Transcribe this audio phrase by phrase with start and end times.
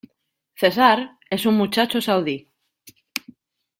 [0.55, 2.49] Cesar es un muchacho saudí.